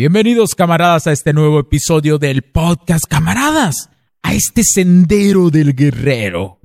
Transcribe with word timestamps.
Bienvenidos 0.00 0.54
camaradas 0.54 1.06
a 1.08 1.12
este 1.12 1.34
nuevo 1.34 1.60
episodio 1.60 2.16
del 2.16 2.40
podcast 2.40 3.04
Camaradas, 3.06 3.90
a 4.22 4.32
este 4.32 4.62
sendero 4.64 5.50
del 5.50 5.74
guerrero. 5.74 6.58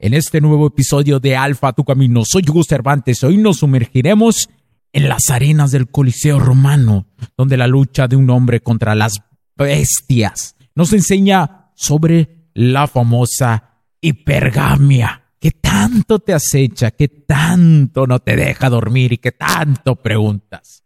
En 0.00 0.14
este 0.14 0.40
nuevo 0.40 0.66
episodio 0.66 1.20
de 1.20 1.36
Alfa 1.36 1.74
Tu 1.74 1.84
Camino, 1.84 2.24
soy 2.24 2.42
Hugo 2.44 2.64
Cervantes. 2.64 3.22
Hoy 3.22 3.36
nos 3.36 3.58
sumergiremos 3.58 4.48
en 4.92 5.08
las 5.08 5.30
arenas 5.30 5.70
del 5.70 5.92
Coliseo 5.92 6.40
romano, 6.40 7.06
donde 7.36 7.56
la 7.56 7.68
lucha 7.68 8.08
de 8.08 8.16
un 8.16 8.28
hombre 8.30 8.58
contra 8.58 8.96
las 8.96 9.22
bestias 9.56 10.56
nos 10.74 10.92
enseña 10.92 11.70
sobre 11.76 12.48
la 12.52 12.88
famosa 12.88 13.78
hipergamia, 14.00 15.22
que 15.38 15.52
tanto 15.52 16.18
te 16.18 16.34
acecha, 16.34 16.90
que 16.90 17.06
tanto 17.06 18.08
no 18.08 18.18
te 18.18 18.34
deja 18.34 18.68
dormir 18.68 19.12
y 19.12 19.18
que 19.18 19.30
tanto 19.30 19.94
preguntas. 19.94 20.81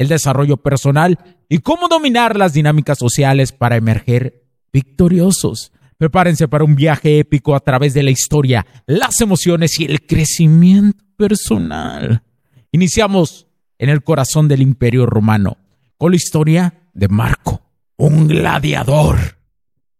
El 0.00 0.08
desarrollo 0.08 0.56
personal 0.56 1.18
y 1.46 1.58
cómo 1.58 1.86
dominar 1.86 2.34
las 2.38 2.54
dinámicas 2.54 2.96
sociales 2.96 3.52
para 3.52 3.76
emerger 3.76 4.46
victoriosos. 4.72 5.72
Prepárense 5.98 6.48
para 6.48 6.64
un 6.64 6.74
viaje 6.74 7.18
épico 7.18 7.54
a 7.54 7.60
través 7.60 7.92
de 7.92 8.02
la 8.02 8.10
historia, 8.10 8.64
las 8.86 9.20
emociones 9.20 9.78
y 9.78 9.84
el 9.84 10.06
crecimiento 10.06 11.04
personal. 11.18 12.22
Iniciamos 12.72 13.46
en 13.78 13.90
el 13.90 14.02
corazón 14.02 14.48
del 14.48 14.62
imperio 14.62 15.04
romano 15.04 15.58
con 15.98 16.12
la 16.12 16.16
historia 16.16 16.88
de 16.94 17.08
Marco, 17.08 17.60
un 17.98 18.26
gladiador 18.26 19.18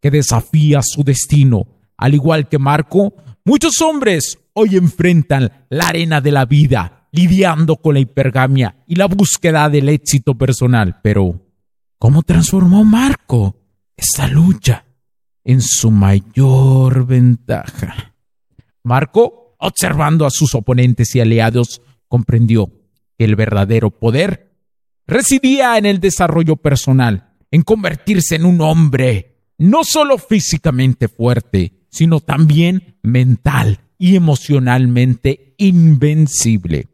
que 0.01 0.11
desafía 0.11 0.81
su 0.83 1.05
destino. 1.05 1.67
Al 1.99 2.15
igual 2.15 2.49
que 2.49 2.59
Marco, 2.59 3.13
muchos 3.45 3.83
hombres 3.83 4.39
hoy 4.55 4.77
enfrentan 4.77 5.67
la 5.69 5.89
arena 5.89 6.23
de 6.23 6.33
la 6.33 6.47
vida 6.47 7.00
lidiando 7.13 7.77
con 7.77 7.95
la 7.95 8.01
hipergamia 8.01 8.77
y 8.87 8.97
la 8.97 9.07
búsqueda 9.07 9.69
del 9.69 9.89
éxito 9.89 10.37
personal. 10.37 11.01
Pero, 11.03 11.41
¿cómo 11.99 12.23
transformó 12.23 12.85
Marco 12.85 13.57
esta 13.97 14.29
lucha 14.29 14.85
en 15.45 15.61
su 15.61 15.91
mayor 15.91 17.07
ventaja? 17.07 18.15
Marco, 18.83 19.57
observando 19.59 20.27
a 20.27 20.31
sus 20.31 20.55
oponentes 20.55 21.15
y 21.15 21.21
aliados, 21.21 21.83
comprendió 22.09 22.71
que 23.19 23.25
el 23.25 23.37
verdadero 23.37 23.91
poder 23.91 24.57
residía 25.07 25.77
en 25.77 25.87
el 25.87 26.01
desarrollo 26.01 26.57
personal, 26.57 27.35
en 27.51 27.63
convertirse 27.63 28.37
en 28.37 28.47
un 28.47 28.61
hombre 28.61 29.31
no 29.59 29.85
solo 29.85 30.17
físicamente 30.17 31.09
fuerte, 31.09 31.85
sino 31.91 32.21
también 32.21 32.97
mental 33.03 33.81
y 33.99 34.17
emocionalmente 34.17 35.55
invencible. 35.59 36.89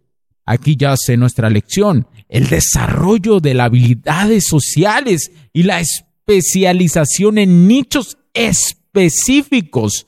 Aquí 0.46 0.76
yace 0.76 1.16
nuestra 1.16 1.50
lección, 1.50 2.06
el 2.28 2.46
desarrollo 2.46 3.40
de 3.40 3.54
las 3.54 3.66
habilidades 3.66 4.44
sociales 4.46 5.32
y 5.52 5.64
la 5.64 5.80
especialización 5.80 7.38
en 7.38 7.66
nichos 7.66 8.16
específicos 8.32 10.06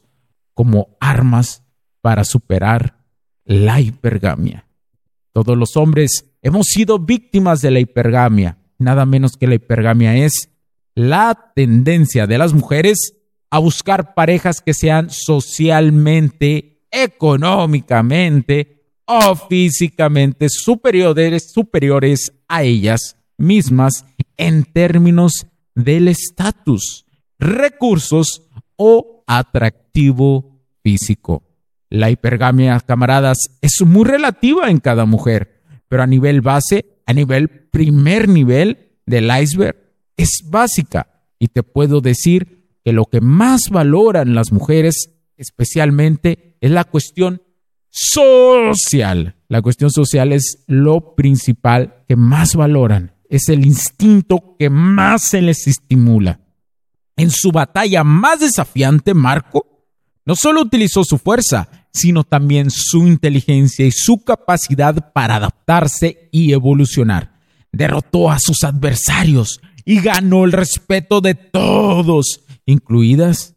como 0.54 0.96
armas 1.00 1.64
para 2.00 2.24
superar 2.24 3.04
la 3.44 3.80
hipergamia. 3.80 4.66
Todos 5.32 5.56
los 5.56 5.76
hombres 5.76 6.26
hemos 6.40 6.66
sido 6.68 7.00
víctimas 7.00 7.60
de 7.60 7.72
la 7.72 7.80
hipergamia. 7.80 8.58
Nada 8.78 9.06
menos 9.06 9.36
que 9.36 9.48
la 9.48 9.56
hipergamia 9.56 10.16
es 10.16 10.50
la 10.94 11.52
tendencia 11.56 12.26
de 12.28 12.38
las 12.38 12.52
mujeres 12.52 13.14
a 13.50 13.58
buscar 13.58 14.14
parejas 14.14 14.60
que 14.60 14.74
sean 14.74 15.10
socialmente, 15.10 16.86
económicamente, 16.90 18.77
o 19.08 19.34
físicamente 19.34 20.48
superiores, 20.50 21.50
superiores 21.50 22.30
a 22.46 22.62
ellas 22.62 23.16
mismas 23.38 24.04
en 24.36 24.64
términos 24.64 25.46
del 25.74 26.08
estatus, 26.08 27.06
recursos 27.38 28.42
o 28.76 29.24
atractivo 29.26 30.60
físico. 30.82 31.42
La 31.88 32.10
hipergamia, 32.10 32.78
camaradas, 32.80 33.38
es 33.62 33.80
muy 33.86 34.04
relativa 34.04 34.68
en 34.70 34.78
cada 34.78 35.06
mujer, 35.06 35.62
pero 35.88 36.02
a 36.02 36.06
nivel 36.06 36.42
base, 36.42 37.00
a 37.06 37.14
nivel 37.14 37.48
primer 37.48 38.28
nivel 38.28 38.98
del 39.06 39.30
iceberg, 39.40 39.76
es 40.18 40.42
básica. 40.44 41.24
Y 41.38 41.48
te 41.48 41.62
puedo 41.62 42.02
decir 42.02 42.66
que 42.84 42.92
lo 42.92 43.06
que 43.06 43.22
más 43.22 43.70
valoran 43.70 44.34
las 44.34 44.52
mujeres, 44.52 45.14
especialmente, 45.38 46.58
es 46.60 46.70
la 46.70 46.84
cuestión 46.84 47.40
social. 47.90 49.36
La 49.48 49.62
cuestión 49.62 49.90
social 49.90 50.32
es 50.32 50.64
lo 50.66 51.14
principal 51.14 52.04
que 52.06 52.16
más 52.16 52.54
valoran, 52.54 53.14
es 53.28 53.48
el 53.48 53.64
instinto 53.64 54.56
que 54.58 54.70
más 54.70 55.22
se 55.22 55.42
les 55.42 55.66
estimula. 55.66 56.40
En 57.16 57.30
su 57.30 57.50
batalla 57.50 58.04
más 58.04 58.40
desafiante, 58.40 59.14
Marco 59.14 59.86
no 60.24 60.36
solo 60.36 60.60
utilizó 60.60 61.04
su 61.04 61.18
fuerza, 61.18 61.88
sino 61.92 62.22
también 62.22 62.70
su 62.70 63.06
inteligencia 63.06 63.86
y 63.86 63.90
su 63.90 64.22
capacidad 64.22 65.12
para 65.12 65.36
adaptarse 65.36 66.28
y 66.30 66.52
evolucionar. 66.52 67.32
Derrotó 67.72 68.30
a 68.30 68.38
sus 68.38 68.62
adversarios 68.62 69.60
y 69.84 70.00
ganó 70.00 70.44
el 70.44 70.52
respeto 70.52 71.20
de 71.20 71.34
todos, 71.34 72.44
incluidas 72.66 73.54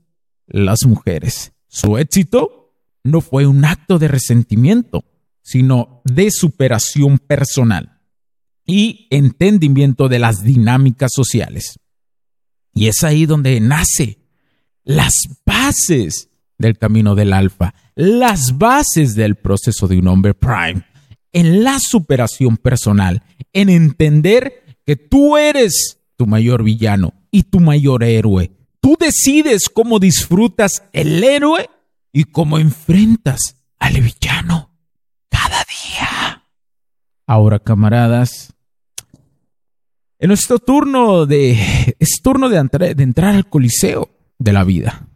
las 0.47 0.85
mujeres. 0.85 1.51
Su 1.67 1.97
éxito 1.97 2.60
no 3.03 3.21
fue 3.21 3.45
un 3.47 3.65
acto 3.65 3.99
de 3.99 4.07
resentimiento, 4.07 5.05
sino 5.41 6.01
de 6.05 6.31
superación 6.31 7.19
personal 7.19 7.99
y 8.65 9.07
entendimiento 9.09 10.07
de 10.07 10.19
las 10.19 10.43
dinámicas 10.43 11.11
sociales. 11.13 11.79
Y 12.73 12.87
es 12.87 13.03
ahí 13.03 13.25
donde 13.25 13.59
nace 13.59 14.19
las 14.83 15.13
bases 15.45 16.29
del 16.57 16.77
camino 16.77 17.15
del 17.15 17.33
alfa, 17.33 17.73
las 17.95 18.57
bases 18.57 19.15
del 19.15 19.35
proceso 19.35 19.87
de 19.87 19.99
un 19.99 20.07
hombre 20.07 20.33
prime, 20.33 20.85
en 21.33 21.63
la 21.63 21.79
superación 21.79 22.57
personal, 22.57 23.23
en 23.53 23.69
entender 23.69 24.79
que 24.85 24.95
tú 24.95 25.37
eres 25.37 25.97
tu 26.15 26.27
mayor 26.27 26.63
villano 26.63 27.13
y 27.31 27.43
tu 27.43 27.59
mayor 27.59 28.03
héroe. 28.03 28.51
Tú 28.79 28.95
decides 28.99 29.69
cómo 29.69 29.99
disfrutas 29.99 30.83
el 30.93 31.23
héroe 31.23 31.69
y 32.11 32.25
cómo 32.25 32.59
enfrentas 32.59 33.55
al 33.79 34.01
villano 34.01 34.75
cada 35.29 35.63
día. 35.63 36.43
Ahora, 37.25 37.59
camaradas, 37.59 38.53
En 40.19 40.27
nuestro 40.27 40.59
turno 40.59 41.25
de. 41.25 41.95
Es 41.99 42.21
turno 42.21 42.47
de, 42.47 42.57
entrar 42.57 43.35
al 43.35 43.49
coliseo 43.49 44.11
de 44.37 44.53
la 44.53 44.63
vida. 44.63 45.07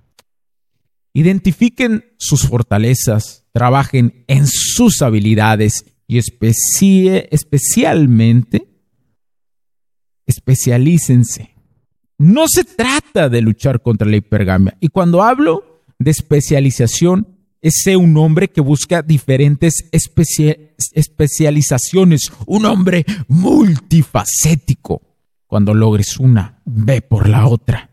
Identifiquen 1.13 2.15
sus 2.17 2.47
fortalezas, 2.47 3.45
trabajen 3.53 4.25
en 4.27 4.47
sus 4.47 5.03
habilidades 5.03 5.85
y 6.07 6.17
especialmente 6.17 8.67
especialícense. 10.25 11.55
No 12.17 12.47
se 12.47 12.63
trata 12.63 13.29
de 13.29 13.41
luchar 13.41 13.81
contra 13.81 14.09
la 14.09 14.17
hipergamia. 14.17 14.75
Y 14.79 14.87
cuando 14.87 15.21
hablo 15.21 15.74
de 15.99 16.11
especialización, 16.11 17.27
es 17.61 17.85
un 17.87 18.15
hombre 18.17 18.49
que 18.49 18.61
busca 18.61 19.01
diferentes 19.01 19.89
especializaciones, 19.91 22.31
un 22.45 22.65
hombre 22.65 23.05
multifacético. 23.27 25.01
Cuando 25.47 25.73
logres 25.73 26.19
una, 26.19 26.61
ve 26.65 27.01
por 27.01 27.27
la 27.27 27.47
otra. 27.47 27.89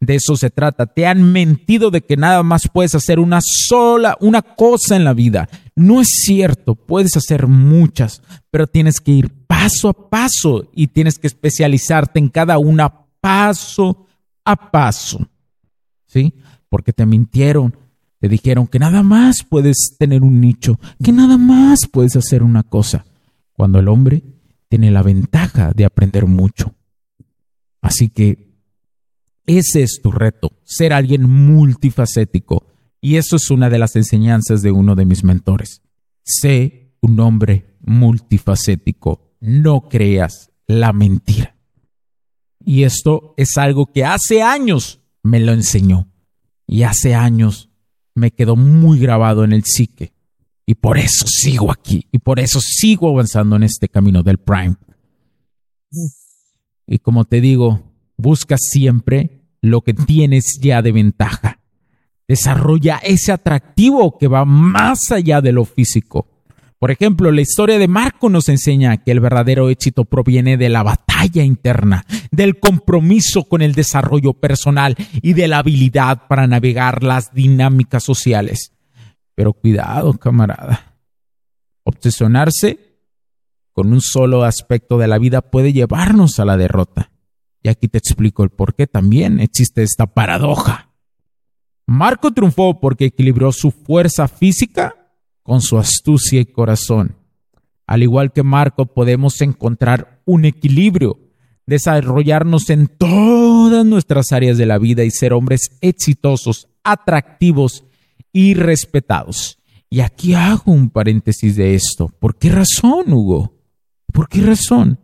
De 0.00 0.16
eso 0.16 0.36
se 0.36 0.50
trata. 0.50 0.84
Te 0.86 1.06
han 1.06 1.32
mentido 1.32 1.90
de 1.90 2.02
que 2.02 2.18
nada 2.18 2.42
más 2.42 2.68
puedes 2.70 2.94
hacer 2.94 3.18
una 3.18 3.40
sola, 3.42 4.18
una 4.20 4.42
cosa 4.42 4.96
en 4.96 5.04
la 5.04 5.14
vida. 5.14 5.48
No 5.74 6.02
es 6.02 6.08
cierto, 6.26 6.74
puedes 6.74 7.16
hacer 7.16 7.46
muchas, 7.46 8.20
pero 8.50 8.66
tienes 8.66 9.00
que 9.00 9.12
ir 9.12 9.30
paso 9.46 9.88
a 9.88 10.10
paso 10.10 10.68
y 10.74 10.88
tienes 10.88 11.18
que 11.18 11.28
especializarte 11.28 12.18
en 12.18 12.28
cada 12.28 12.58
una 12.58 12.92
paso 13.20 14.06
a 14.44 14.70
paso. 14.70 15.26
¿Sí? 16.14 16.32
Porque 16.68 16.92
te 16.92 17.06
mintieron, 17.06 17.76
te 18.20 18.28
dijeron 18.28 18.68
que 18.68 18.78
nada 18.78 19.02
más 19.02 19.38
puedes 19.42 19.96
tener 19.98 20.22
un 20.22 20.40
nicho, 20.40 20.78
que 21.02 21.10
nada 21.10 21.38
más 21.38 21.88
puedes 21.90 22.14
hacer 22.14 22.44
una 22.44 22.62
cosa, 22.62 23.04
cuando 23.52 23.80
el 23.80 23.88
hombre 23.88 24.22
tiene 24.68 24.92
la 24.92 25.02
ventaja 25.02 25.72
de 25.72 25.84
aprender 25.84 26.26
mucho. 26.26 26.72
Así 27.80 28.10
que 28.10 28.54
ese 29.44 29.82
es 29.82 29.98
tu 30.04 30.12
reto, 30.12 30.52
ser 30.62 30.92
alguien 30.92 31.28
multifacético. 31.28 32.64
Y 33.00 33.16
eso 33.16 33.34
es 33.34 33.50
una 33.50 33.68
de 33.68 33.80
las 33.80 33.96
enseñanzas 33.96 34.62
de 34.62 34.70
uno 34.70 34.94
de 34.94 35.06
mis 35.06 35.24
mentores. 35.24 35.82
Sé 36.22 36.94
un 37.00 37.18
hombre 37.18 37.76
multifacético. 37.80 39.34
No 39.40 39.88
creas 39.88 40.52
la 40.68 40.92
mentira. 40.92 41.56
Y 42.64 42.84
esto 42.84 43.34
es 43.36 43.58
algo 43.58 43.92
que 43.92 44.04
hace 44.04 44.42
años 44.42 45.00
me 45.24 45.40
lo 45.40 45.52
enseñó. 45.52 46.06
Y 46.66 46.84
hace 46.84 47.16
años 47.16 47.70
me 48.14 48.30
quedó 48.30 48.54
muy 48.54 49.00
grabado 49.00 49.42
en 49.42 49.52
el 49.52 49.64
psique. 49.64 50.12
Y 50.64 50.76
por 50.76 50.98
eso 50.98 51.26
sigo 51.26 51.72
aquí. 51.72 52.06
Y 52.12 52.18
por 52.18 52.38
eso 52.38 52.60
sigo 52.60 53.10
avanzando 53.10 53.56
en 53.56 53.64
este 53.64 53.88
camino 53.88 54.22
del 54.22 54.38
Prime. 54.38 54.76
Y 56.86 56.98
como 57.00 57.24
te 57.24 57.40
digo, 57.40 57.92
busca 58.16 58.56
siempre 58.56 59.42
lo 59.60 59.80
que 59.80 59.94
tienes 59.94 60.58
ya 60.60 60.82
de 60.82 60.92
ventaja. 60.92 61.60
Desarrolla 62.28 62.98
ese 62.98 63.32
atractivo 63.32 64.18
que 64.18 64.28
va 64.28 64.44
más 64.44 65.10
allá 65.10 65.40
de 65.40 65.52
lo 65.52 65.64
físico. 65.64 66.28
Por 66.78 66.90
ejemplo, 66.90 67.32
la 67.32 67.40
historia 67.40 67.78
de 67.78 67.88
Marco 67.88 68.28
nos 68.28 68.48
enseña 68.50 68.98
que 68.98 69.10
el 69.10 69.20
verdadero 69.20 69.70
éxito 69.70 70.04
proviene 70.04 70.58
de 70.58 70.68
la 70.68 70.82
batalla 70.82 71.42
interna, 71.42 72.04
del 72.36 72.60
compromiso 72.60 73.44
con 73.44 73.62
el 73.62 73.74
desarrollo 73.74 74.34
personal 74.34 74.96
y 75.22 75.32
de 75.32 75.48
la 75.48 75.58
habilidad 75.58 76.26
para 76.28 76.46
navegar 76.46 77.02
las 77.02 77.32
dinámicas 77.32 78.04
sociales. 78.04 78.72
Pero 79.34 79.52
cuidado, 79.52 80.14
camarada. 80.14 80.96
Obsesionarse 81.82 82.94
con 83.72 83.92
un 83.92 84.00
solo 84.00 84.44
aspecto 84.44 84.98
de 84.98 85.08
la 85.08 85.18
vida 85.18 85.42
puede 85.42 85.72
llevarnos 85.72 86.38
a 86.38 86.44
la 86.44 86.56
derrota. 86.56 87.10
Y 87.62 87.68
aquí 87.68 87.88
te 87.88 87.98
explico 87.98 88.44
el 88.44 88.50
por 88.50 88.74
qué 88.74 88.86
también 88.86 89.40
existe 89.40 89.82
esta 89.82 90.06
paradoja. 90.06 90.90
Marco 91.86 92.32
triunfó 92.32 92.80
porque 92.80 93.06
equilibró 93.06 93.52
su 93.52 93.70
fuerza 93.70 94.28
física 94.28 94.96
con 95.42 95.60
su 95.60 95.78
astucia 95.78 96.40
y 96.40 96.46
corazón. 96.46 97.16
Al 97.86 98.02
igual 98.02 98.32
que 98.32 98.42
Marco, 98.42 98.86
podemos 98.86 99.40
encontrar 99.42 100.22
un 100.24 100.46
equilibrio, 100.46 101.18
desarrollarnos 101.66 102.70
en 102.70 102.88
todas 102.88 103.84
nuestras 103.86 104.32
áreas 104.32 104.58
de 104.58 104.66
la 104.66 104.78
vida 104.78 105.04
y 105.04 105.10
ser 105.10 105.32
hombres 105.32 105.70
exitosos, 105.80 106.68
atractivos 106.82 107.84
y 108.32 108.54
respetados. 108.54 109.58
Y 109.88 110.00
aquí 110.00 110.34
hago 110.34 110.72
un 110.72 110.90
paréntesis 110.90 111.56
de 111.56 111.74
esto. 111.74 112.08
¿Por 112.18 112.36
qué 112.36 112.50
razón, 112.50 113.12
Hugo? 113.12 113.54
¿Por 114.12 114.28
qué 114.28 114.42
razón? 114.42 114.98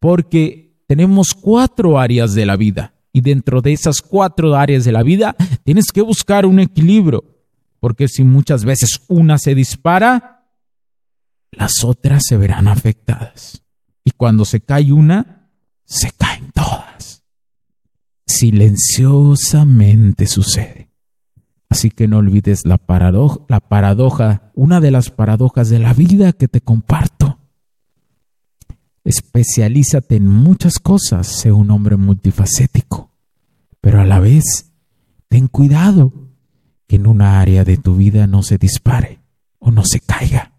Porque 0.00 0.76
tenemos 0.86 1.34
cuatro 1.34 1.98
áreas 1.98 2.34
de 2.34 2.46
la 2.46 2.56
vida 2.56 2.94
y 3.12 3.20
dentro 3.20 3.60
de 3.60 3.72
esas 3.72 4.02
cuatro 4.02 4.56
áreas 4.56 4.84
de 4.84 4.92
la 4.92 5.02
vida 5.02 5.36
tienes 5.62 5.86
que 5.92 6.02
buscar 6.02 6.46
un 6.46 6.58
equilibrio, 6.58 7.24
porque 7.80 8.08
si 8.08 8.24
muchas 8.24 8.64
veces 8.64 9.00
una 9.08 9.38
se 9.38 9.54
dispara, 9.54 10.46
las 11.52 11.84
otras 11.84 12.24
se 12.26 12.36
verán 12.36 12.66
afectadas. 12.66 13.62
Y 14.04 14.10
cuando 14.10 14.44
se 14.44 14.60
cae 14.60 14.92
una, 14.92 15.43
se 15.84 16.10
caen 16.12 16.50
todas. 16.52 17.22
Silenciosamente 18.26 20.26
sucede. 20.26 20.90
Así 21.68 21.90
que 21.90 22.08
no 22.08 22.18
olvides 22.18 22.62
la 22.64 22.78
paradoja, 22.78 24.52
una 24.54 24.80
de 24.80 24.90
las 24.90 25.10
paradojas 25.10 25.68
de 25.68 25.78
la 25.78 25.92
vida 25.92 26.32
que 26.32 26.48
te 26.48 26.60
comparto 26.60 27.38
Especialízate 29.04 30.16
en 30.16 30.26
muchas 30.26 30.78
cosas, 30.78 31.26
sé 31.26 31.52
un 31.52 31.70
hombre 31.70 31.96
multifacético, 31.96 33.10
pero 33.82 34.00
a 34.00 34.06
la 34.06 34.18
vez 34.18 34.72
ten 35.28 35.46
cuidado 35.46 36.30
que 36.86 36.96
en 36.96 37.06
una 37.06 37.40
área 37.40 37.64
de 37.64 37.76
tu 37.76 37.96
vida 37.96 38.26
no 38.26 38.42
se 38.42 38.56
dispare 38.56 39.20
o 39.58 39.70
no 39.70 39.84
se 39.84 40.00
caiga, 40.00 40.54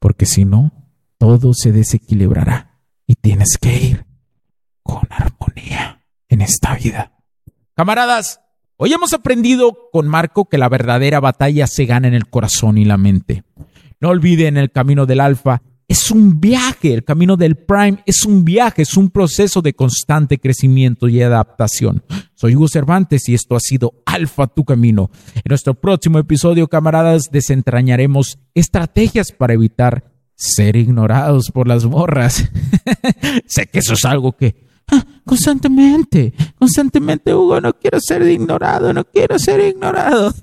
porque 0.00 0.26
si 0.26 0.44
no, 0.44 0.72
todo 1.16 1.54
se 1.54 1.70
desequilibrará 1.70 2.80
y 3.06 3.14
tienes 3.14 3.56
que 3.60 3.80
ir 3.80 4.06
con 4.90 5.06
armonía 5.10 6.02
en 6.28 6.40
esta 6.40 6.74
vida. 6.74 7.12
Camaradas, 7.74 8.40
hoy 8.76 8.92
hemos 8.92 9.12
aprendido 9.12 9.76
con 9.92 10.08
Marco 10.08 10.48
que 10.48 10.58
la 10.58 10.68
verdadera 10.68 11.20
batalla 11.20 11.66
se 11.66 11.86
gana 11.86 12.08
en 12.08 12.14
el 12.14 12.28
corazón 12.28 12.76
y 12.76 12.84
la 12.84 12.96
mente. 12.96 13.44
No 14.00 14.08
olviden 14.08 14.56
el 14.56 14.72
camino 14.72 15.06
del 15.06 15.20
alfa 15.20 15.62
es 15.90 16.12
un 16.12 16.40
viaje, 16.40 16.94
el 16.94 17.02
camino 17.02 17.36
del 17.36 17.56
Prime 17.56 17.98
es 18.06 18.24
un 18.24 18.44
viaje, 18.44 18.82
es 18.82 18.96
un 18.96 19.10
proceso 19.10 19.60
de 19.60 19.74
constante 19.74 20.38
crecimiento 20.38 21.08
y 21.08 21.20
adaptación. 21.20 22.04
Soy 22.34 22.54
Hugo 22.54 22.68
Cervantes 22.68 23.28
y 23.28 23.34
esto 23.34 23.56
ha 23.56 23.60
sido 23.60 23.94
Alfa 24.06 24.46
Tu 24.46 24.64
Camino. 24.64 25.10
En 25.34 25.48
nuestro 25.48 25.74
próximo 25.74 26.20
episodio, 26.20 26.68
camaradas, 26.68 27.30
desentrañaremos 27.32 28.38
estrategias 28.54 29.32
para 29.32 29.54
evitar 29.54 30.12
ser 30.36 30.76
ignorados 30.76 31.50
por 31.50 31.66
las 31.66 31.84
morras. 31.84 32.48
sé 33.46 33.66
que 33.66 33.80
eso 33.80 33.94
es 33.94 34.04
algo 34.04 34.36
que 34.36 34.69
constantemente, 35.30 36.32
constantemente, 36.58 37.32
Hugo, 37.32 37.60
no 37.60 37.72
quiero 37.72 38.00
ser 38.00 38.22
ignorado, 38.22 38.92
no 38.92 39.04
quiero 39.04 39.38
ser 39.38 39.60
ignorado. 39.60 40.34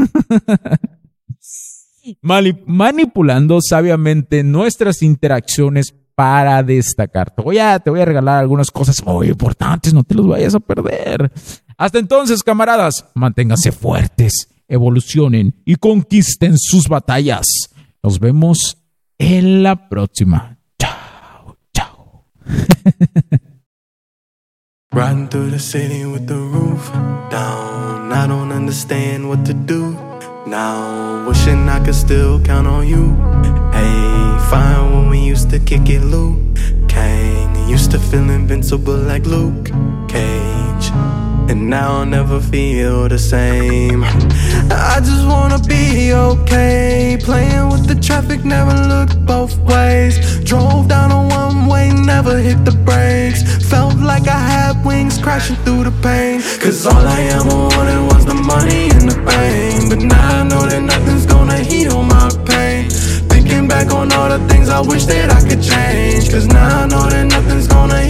manipulando 2.66 3.60
sabiamente 3.62 4.44
nuestras 4.44 5.02
interacciones 5.02 5.94
para 6.16 6.64
destacar. 6.64 7.32
Te 7.32 7.42
voy, 7.42 7.58
a, 7.58 7.80
te 7.80 7.90
voy 7.90 8.00
a 8.00 8.06
regalar 8.06 8.38
algunas 8.38 8.72
cosas 8.72 9.06
muy 9.06 9.28
importantes, 9.28 9.94
no 9.94 10.06
te 10.06 10.16
los 10.16 10.26
vayas 10.26 10.56
a 10.56 10.62
perder. 10.62 11.34
Hasta 11.76 12.00
entonces, 12.00 12.42
camaradas, 12.42 13.10
manténganse 13.14 13.74
fuertes, 13.74 14.48
evolucionen 14.70 15.54
y 15.66 15.76
conquisten 15.76 16.58
sus 16.58 16.88
batallas. 16.88 17.46
Nos 18.02 18.22
vemos 18.22 18.78
en 19.18 19.64
la 19.64 19.90
próxima. 19.90 20.58
Chao, 20.80 21.58
chao. 21.74 22.24
through 24.92 25.50
the 25.52 25.60
city 25.60 26.06
with 26.06 26.28
the 26.28 26.36
roof 26.36 26.92
down. 27.30 28.12
I 28.12 28.26
don't 28.26 28.52
understand 28.52 29.28
what 29.28 29.46
to 29.46 29.54
do. 29.54 29.92
Now, 30.48 31.28
wishing 31.28 31.68
I 31.68 31.84
could 31.84 31.96
still 31.96 32.40
count 32.42 32.68
on 32.68 32.88
you. 32.88 33.14
Hey, 33.72 34.50
fine 34.50 34.94
when 34.94 35.10
we 35.10 35.20
used 35.20 35.50
to 35.50 35.60
kick 35.60 35.90
it, 35.90 36.02
Luke. 36.02 36.40
Kang, 36.88 37.70
used 37.70 37.92
to 37.92 38.00
feel 38.00 38.30
invincible 38.30 38.98
like 38.98 39.26
Luke 39.26 39.66
Cage. 40.08 40.92
And 41.50 41.70
now 41.70 42.00
I'll 42.00 42.06
never 42.06 42.40
feel 42.40 43.08
the 43.08 43.20
same. 43.20 44.04
I 44.72 45.00
just 45.00 45.26
wanna 45.28 45.60
be 45.60 46.14
okay. 46.14 47.18
Playing 47.22 47.70
with 47.70 47.88
the 47.88 47.96
traffic, 47.96 48.44
never 48.46 48.74
looked 48.88 49.26
both 49.26 49.58
ways. 49.60 50.44
Drove 50.44 50.88
down 50.88 51.12
a 51.12 51.28
one 51.28 51.68
way, 51.68 51.92
never 51.92 52.38
hit 52.38 52.64
the 52.66 52.72
brakes. 52.72 53.57
Felt 53.70 53.98
like 54.00 54.28
I 54.30 54.40
had 54.40 54.86
wings 54.86 55.18
crashing 55.18 55.58
through 55.58 55.84
the 55.84 55.92
pain. 56.02 56.42
Cause 56.62 56.86
all 56.86 57.06
I 57.06 57.22
ever 57.36 57.50
wanted 57.50 58.02
was 58.14 58.26
the 58.26 58.34
money 58.34 58.90
and 58.96 59.12
the 59.12 59.20
pain. 59.28 59.90
But 59.90 60.00
now 60.00 60.40
I 60.40 60.44
know 60.44 60.66
that 60.66 60.82
nothing's 60.82 61.26
gonna 61.26 61.60
heal 61.60 62.02
my 62.02 62.30
pain. 62.46 62.90
Thinking 63.28 63.68
back 63.68 63.92
on 63.92 64.14
all 64.14 64.30
the 64.30 64.40
things 64.48 64.70
I 64.70 64.80
wish 64.80 65.06
that 65.08 65.32
I 65.32 65.42
could 65.42 65.62
change. 65.62 66.32
Cause 66.32 66.48
now 66.48 66.84
I 66.84 66.88
know 66.88 67.10
that 67.10 67.26
nothing's 67.26 67.68
gonna 67.68 68.07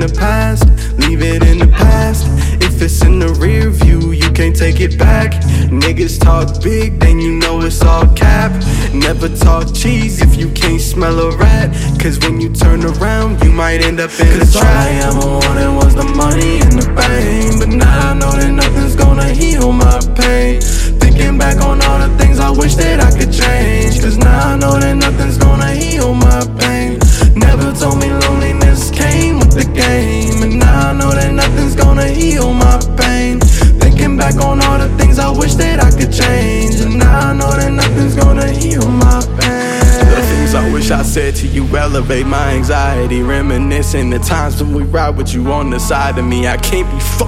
in 0.00 0.06
the 0.06 0.14
past, 0.14 0.64
leave 0.98 1.22
it 1.22 1.42
in 1.42 1.58
the 1.58 1.66
past. 1.66 2.24
If 2.62 2.80
it's 2.82 3.02
in 3.02 3.18
the 3.18 3.32
rear 3.34 3.70
view, 3.70 4.12
you 4.12 4.30
can't 4.30 4.54
take 4.54 4.80
it 4.80 4.96
back. 4.96 5.32
Niggas 5.70 6.20
talk 6.20 6.62
big, 6.62 7.00
then 7.00 7.18
you 7.18 7.32
know 7.32 7.60
it's 7.62 7.82
all 7.82 8.06
cap. 8.14 8.52
Never 8.94 9.28
talk 9.28 9.74
cheese 9.74 10.22
if 10.22 10.36
you 10.36 10.50
can't 10.52 10.80
smell 10.80 11.18
a 11.18 11.36
rat. 11.36 11.74
Cause 12.00 12.18
when 12.20 12.40
you 12.40 12.50
turn 12.52 12.84
around, 12.84 13.42
you 13.42 13.50
might 13.50 13.80
end 13.82 13.98
up 13.98 14.12
in 14.20 14.38
Cause 14.38 14.54
a 14.54 14.58
trap. 14.60 14.86
I 14.86 14.90
ever 15.08 15.26
wanted 15.26 15.74
was 15.74 15.94
the 15.96 16.04
money 16.04 16.60
and 16.60 16.74
the 16.78 16.86
fame. 17.02 17.58
But 17.58 17.70
now 17.70 18.10
I 18.10 18.14
know 18.14 18.30
that 18.30 18.52
nothing's 18.52 18.94
gonna 18.94 19.28
heal 19.28 19.72
my 19.72 19.98
pain. 20.14 20.60
Thinking 21.02 21.38
back 21.38 21.56
on 21.60 21.82
all 21.82 21.98
the 21.98 22.10
things 22.18 22.38
I 22.38 22.50
wish 22.50 22.76
that 22.76 23.00
I 23.00 23.10
could 23.18 23.32
change. 23.32 24.00
Cause 24.00 24.16
now 24.16 24.54
I 24.54 24.56
know 24.56 24.77
you 41.58 41.76
elevate 41.76 42.26
my 42.26 42.52
anxiety. 42.52 43.20
Reminiscing 43.20 44.10
the 44.10 44.20
times 44.20 44.62
when 44.62 44.72
we 44.72 44.84
ride 44.84 45.16
with 45.16 45.34
you 45.34 45.50
on 45.52 45.70
the 45.70 45.80
side 45.80 46.16
of 46.16 46.24
me. 46.24 46.46
I 46.46 46.56
can't 46.56 46.88
be 46.92 47.00
fucked 47.00 47.27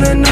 that 0.00 0.16
night. 0.16 0.31